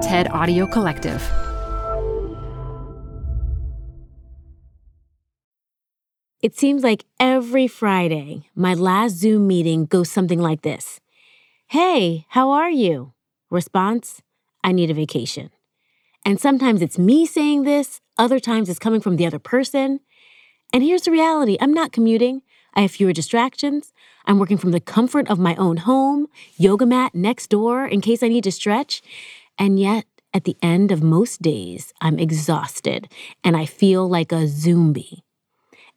[0.00, 1.22] TED Audio Collective.
[6.40, 11.00] It seems like every Friday, my last Zoom meeting goes something like this
[11.66, 13.12] Hey, how are you?
[13.50, 14.22] Response
[14.64, 15.50] I need a vacation.
[16.24, 20.00] And sometimes it's me saying this, other times it's coming from the other person.
[20.72, 22.40] And here's the reality I'm not commuting.
[22.72, 23.92] I have fewer distractions.
[24.26, 28.22] I'm working from the comfort of my own home, yoga mat next door in case
[28.22, 29.02] I need to stretch.
[29.60, 33.08] And yet, at the end of most days, I'm exhausted
[33.44, 35.22] and I feel like a zombie.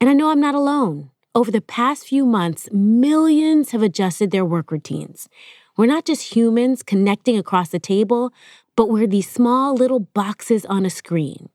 [0.01, 1.11] And I know I'm not alone.
[1.33, 5.29] Over the past few months, millions have adjusted their work routines.
[5.77, 8.33] We're not just humans connecting across the table,
[8.75, 11.47] but we're these small little boxes on a screen.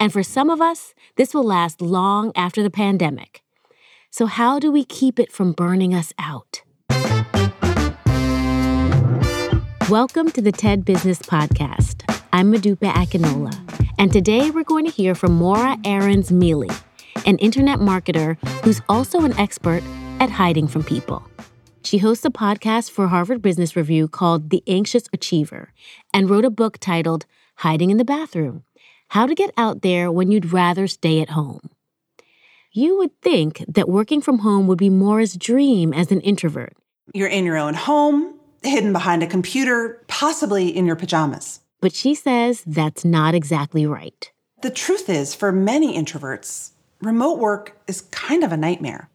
[0.00, 3.42] And for some of us, this will last long after the pandemic.
[4.10, 6.62] So, how do we keep it from burning us out?
[9.88, 12.02] Welcome to the TED Business Podcast.
[12.32, 13.52] I'm Modupe Akinola,
[13.98, 16.70] and today we're going to hear from Morra Aarons-Mele
[17.26, 19.82] an internet marketer who's also an expert
[20.20, 21.22] at hiding from people.
[21.82, 25.72] She hosts a podcast for Harvard Business Review called The Anxious Achiever
[26.14, 28.62] and wrote a book titled Hiding in the Bathroom
[29.08, 31.70] How to Get Out There When You'd Rather Stay at Home.
[32.70, 36.74] You would think that working from home would be Morra's dream as an introvert.
[37.12, 38.31] You're in your own home,
[38.64, 41.60] hidden behind a computer, possibly in your pajamas.
[41.80, 44.30] But she says that's not exactly right.
[44.62, 49.08] The truth is, for many introverts, remote work is kind of a nightmare.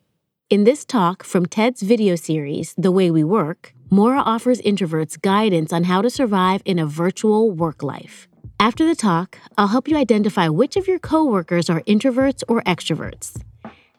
[0.50, 5.72] In this talk from TED's video series, The Way We Work, Morra offers introverts guidance
[5.72, 8.28] on how to survive in a virtual work life.
[8.59, 13.42] After the talk, I'll help you identify which of your coworkers are introverts or extroverts.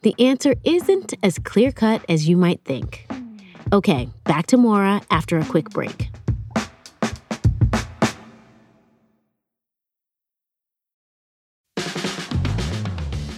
[0.02, 3.06] The answer isn't as clear cut as you might think.
[3.70, 6.08] Okay, back to Morra after a quick break.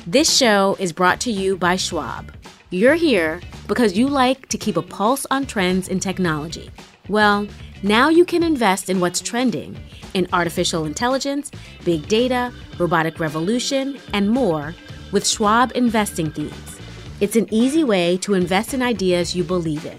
[0.06, 2.32] This show is brought to you by Schwab.
[2.70, 6.70] You're here because you like to keep a pulse on trends in technology.
[7.08, 7.48] Well,
[7.82, 9.76] now you can invest in what's trending
[10.14, 11.50] in artificial intelligence,
[11.84, 14.76] big data, robotic revolution, and more
[15.10, 16.80] with Schwab investing themes.
[17.20, 19.98] It's an easy way to invest in ideas you believe in.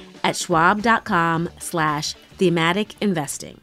[0.23, 3.61] at schwab.com slash thematic investing.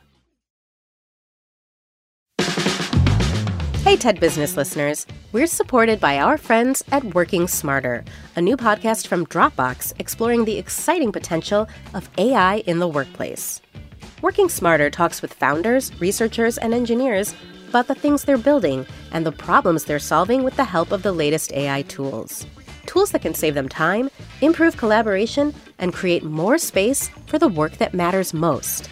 [3.88, 5.06] Hey, TED Business listeners.
[5.32, 8.04] We're supported by our friends at Working Smarter,
[8.36, 13.62] a new podcast from Dropbox exploring the exciting potential of AI in the workplace.
[14.20, 17.34] Working Smarter talks with founders, researchers, and engineers
[17.70, 21.12] about the things they're building and the problems they're solving with the help of the
[21.12, 22.46] latest AI tools.
[22.88, 24.10] Tools that can save them time,
[24.40, 28.90] improve collaboration, and create more space for the work that matters most.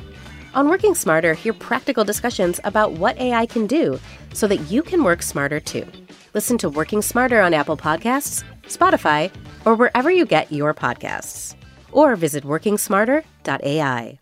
[0.54, 3.98] On Working Smarter, hear practical discussions about what AI can do
[4.34, 5.86] so that you can work smarter too.
[6.34, 9.32] Listen to Working Smarter on Apple Podcasts, Spotify,
[9.64, 11.54] or wherever you get your podcasts.
[11.90, 14.18] Or visit workingsmarter.ai.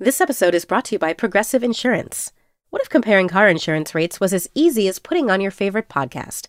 [0.00, 2.32] This episode is brought to you by Progressive Insurance.
[2.70, 6.48] What if comparing car insurance rates was as easy as putting on your favorite podcast?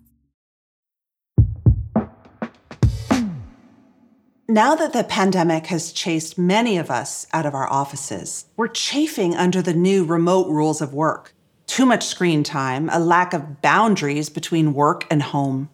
[4.51, 9.33] Now that the pandemic has chased many of us out of our offices, we're chafing
[9.33, 11.33] under the new remote rules of work.
[11.67, 15.69] Too much screen time, a lack of boundaries between work and home,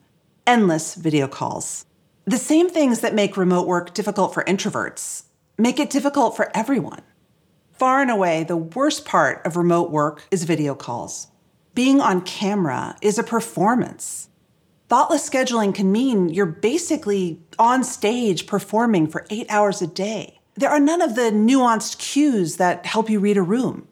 [0.46, 1.88] endless video calls.
[2.26, 5.24] The same things that make remote work difficult for introverts
[5.58, 7.02] make it difficult for everyone.
[7.72, 11.30] Far and away, the worst part of remote work is video calls.
[11.74, 14.30] Being on camera is a performance.
[14.90, 20.40] Thoughtless scheduling can mean you're basically on stage performing for eight hours a day.
[20.56, 23.86] There are none of the nuanced cues that help you read a room.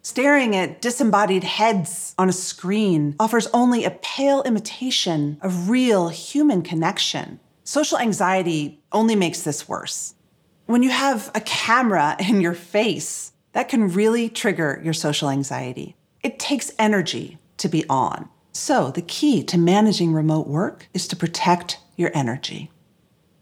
[0.00, 6.62] Staring at disembodied heads on a screen offers only a pale imitation of real human
[6.62, 7.40] connection.
[7.64, 10.14] Social anxiety only makes this worse.
[10.64, 15.94] When you have a camera in your face, that can really trigger your social anxiety.
[16.22, 18.30] It takes energy to be on.
[18.52, 22.70] So, the key to managing remote work is to protect your energy.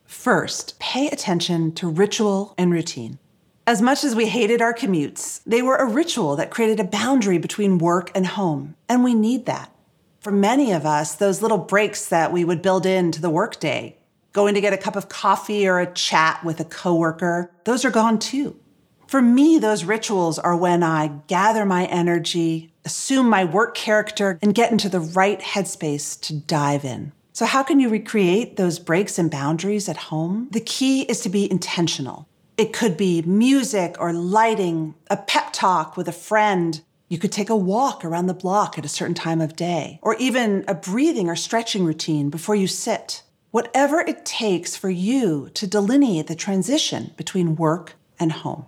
[0.04, 3.18] First, pay attention to ritual and routine.
[3.66, 7.38] As much as we hated our commutes, they were a ritual that created a boundary
[7.38, 9.72] between work and home, and we need that.
[10.20, 13.96] For many of us, those little breaks that we would build into the workday,
[14.32, 17.90] going to get a cup of coffee or a chat with a coworker, those are
[17.90, 18.58] gone too.
[19.06, 24.54] For me, those rituals are when I gather my energy, assume my work character, and
[24.54, 27.12] get into the right headspace to dive in.
[27.32, 30.48] So, how can you recreate those breaks and boundaries at home?
[30.50, 32.26] The key is to be intentional.
[32.56, 36.80] It could be music or lighting, a pep talk with a friend.
[37.08, 40.16] You could take a walk around the block at a certain time of day, or
[40.16, 43.22] even a breathing or stretching routine before you sit.
[43.52, 48.66] Whatever it takes for you to delineate the transition between work and home.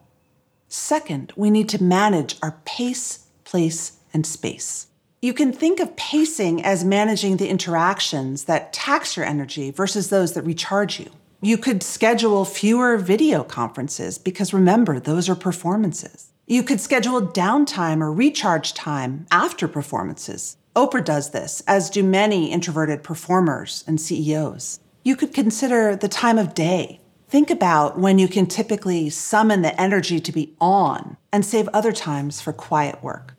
[0.68, 4.88] Second, we need to manage our pace, place, and space.
[5.20, 10.34] You can think of pacing as managing the interactions that tax your energy versus those
[10.34, 11.10] that recharge you.
[11.40, 16.30] You could schedule fewer video conferences because remember, those are performances.
[16.46, 20.56] You could schedule downtime or recharge time after performances.
[20.76, 24.80] Oprah does this, as do many introverted performers and CEOs.
[25.02, 29.78] You could consider the time of day Think about when you can typically summon the
[29.78, 33.34] energy to be on and save other times for quiet work.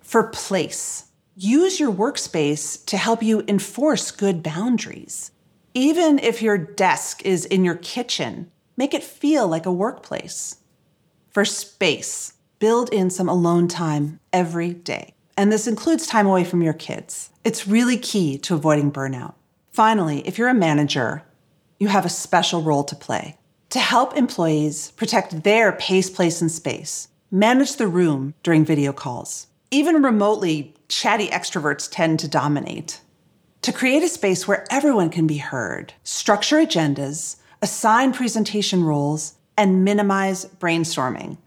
[0.00, 5.30] For place, use your workspace to help you enforce good boundaries.
[5.74, 10.56] Even if your desk is in your kitchen, make it feel like a workplace.
[11.28, 15.12] For space, build in some alone time every day.
[15.36, 17.28] And this includes time away from your kids.
[17.44, 19.34] It's really key to avoiding burnout.
[19.70, 21.24] Finally, if you're a manager,
[21.78, 23.36] you have a special role to play
[23.74, 27.08] to help employees protect their pace, place, and space.
[27.32, 29.48] Manage the room during video calls.
[29.72, 33.00] Even remotely, chatty extroverts tend to dominate.
[33.62, 39.84] To create a space where everyone can be heard, structure agendas, assign presentation roles, and
[39.84, 41.38] minimize brainstorming.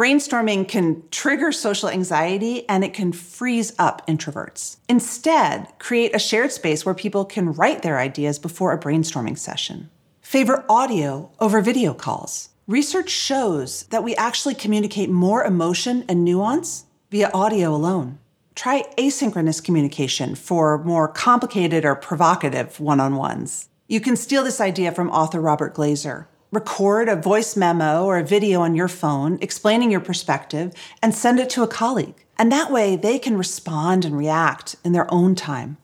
[0.00, 4.78] Brainstorming can trigger social anxiety and it can freeze up introverts.
[4.88, 9.90] Instead, create a shared space where people can write their ideas before a brainstorming session.
[10.22, 12.48] Favor audio over video calls.
[12.66, 18.18] Research shows that we actually communicate more emotion and nuance via audio alone.
[18.54, 23.68] Try asynchronous communication for more complicated or provocative one on ones.
[23.86, 28.24] You can steal this idea from author Robert Glazer record a voice memo or a
[28.24, 32.24] video on your phone explaining your perspective and send it to a colleague.
[32.38, 35.76] And that way they can respond and react in their own time.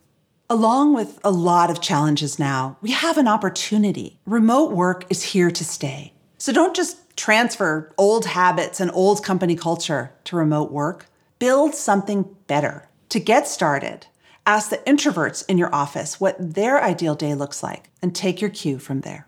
[0.48, 4.18] Along with a lot of challenges now, we have an opportunity.
[4.26, 6.12] Remote work is here to stay.
[6.38, 11.06] So don't just transfer old habits and old company culture to remote work.
[11.38, 12.88] Build something better.
[13.10, 14.06] To get started,
[14.46, 18.50] ask the introverts in your office what their ideal day looks like and take your
[18.50, 19.26] cue from there.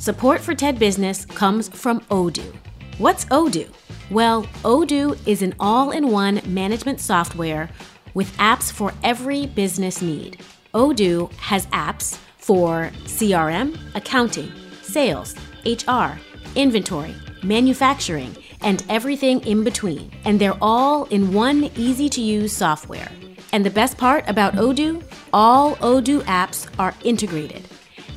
[0.00, 2.56] Support for TED Business comes from Odoo.
[2.96, 3.68] What's Odoo?
[4.10, 7.68] Well, Odoo is an all in one management software
[8.14, 10.40] with apps for every business need.
[10.72, 15.34] Odoo has apps for CRM, accounting, sales,
[15.66, 16.18] HR,
[16.54, 20.10] inventory, manufacturing, and everything in between.
[20.24, 23.12] And they're all in one easy to use software.
[23.52, 25.02] And the best part about Odoo?
[25.34, 27.69] All Odoo apps are integrated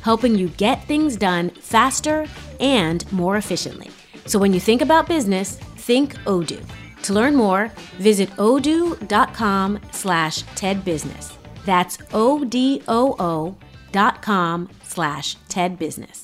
[0.04, 2.26] helping you get things done faster
[2.60, 3.90] and more efficiently.
[4.26, 6.62] So when you think about business, think Odoo.
[7.02, 11.32] To learn more, visit odoo.com slash tedbusiness.
[11.64, 13.56] That's O-D-O-O
[13.92, 16.23] dot com slash tedbusiness.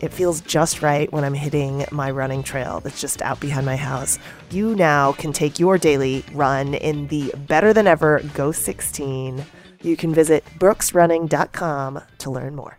[0.00, 3.76] It feels just right when I'm hitting my running trail that's just out behind my
[3.76, 4.18] house.
[4.50, 9.44] You now can take your daily run in the better than ever Go 16.
[9.82, 12.78] You can visit brooksrunning.com to learn more.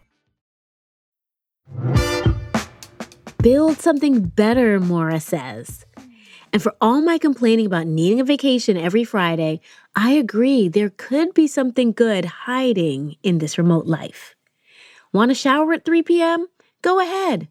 [3.42, 5.86] Build something better, Morra says.
[6.54, 9.62] And for all my complaining about needing a vacation every Friday,
[9.96, 14.36] I agree there could be something good hiding in this remote life.
[15.14, 16.48] Want to shower at 3 p.m.?
[16.82, 17.48] Go ahead.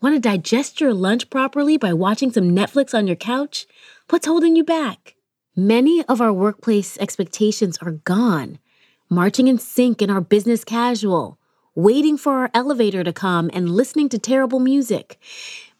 [0.00, 3.66] Want to digest your lunch properly by watching some Netflix on your couch?
[4.08, 5.16] What's holding you back?
[5.54, 8.58] Many of our workplace expectations are gone,
[9.10, 11.38] marching in sync in our business casual,
[11.74, 15.18] waiting for our elevator to come and listening to terrible music,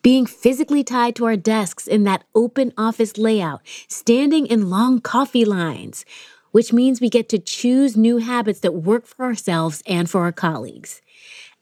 [0.02, 5.47] being physically tied to our desks in that open office layout, standing in long coffee
[5.47, 6.04] lines,
[6.50, 10.33] which means we get to choose new habits that work for ourselves and for our
[10.33, 11.00] colleagues.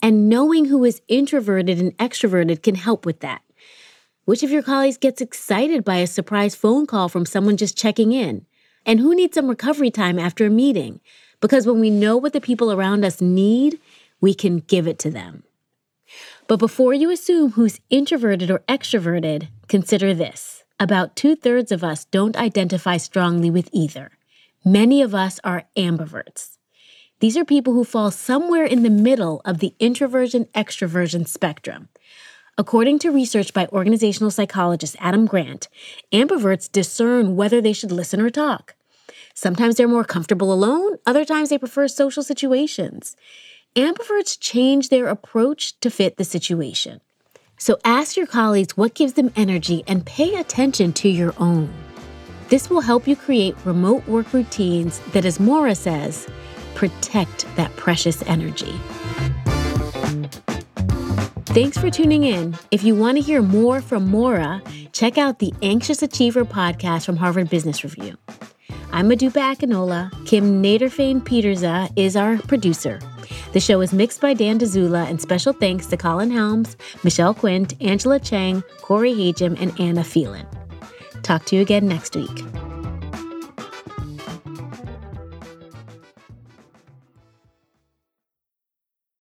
[0.02, 3.42] And knowing who is introverted and extroverted can help with that.
[4.24, 8.12] Which of your colleagues gets excited by a surprise phone call from someone just checking
[8.12, 8.46] in?
[8.84, 11.00] And who needs some recovery time after a meeting?
[11.40, 13.80] Because when we know what the people around us need,
[14.20, 15.44] we can give it to them.
[16.46, 20.64] But before you assume who's introverted or extroverted, consider this.
[20.80, 24.12] About two thirds of us don't identify strongly with either.
[24.64, 26.57] Many of us are ambiverts.
[27.20, 31.88] These are people who fall somewhere in the middle of the introversion extroversion spectrum.
[32.56, 35.68] According to research by organizational psychologist Adam Grant,
[36.12, 38.76] ambiverts discern whether they should listen or talk.
[39.34, 43.16] Sometimes they're more comfortable alone, other times they prefer social situations.
[43.74, 47.00] Ambiverts change their approach to fit the situation.
[47.58, 51.72] So ask your colleagues what gives them energy and pay attention to your own.
[52.48, 56.26] This will help you create remote work routines that, as Morra says,
[56.78, 58.72] protect that precious energy.
[61.46, 62.56] Thanks for tuning in.
[62.70, 67.16] If you want to hear more from Morra, check out the Anxious Achiever podcast from
[67.16, 68.16] Harvard Business Review.
[68.92, 70.08] I'm Modupe Akinola.
[70.24, 73.00] Kim Nederveen Pieterse is our producer.
[73.54, 77.74] The show is mixed by Dan Dzula, and special thanks to Colin Helms, Michelle Quint,
[77.82, 80.46] Angela Chang, Corey Hajim, and Anna Phelan.
[81.24, 82.44] Talk to you again next week.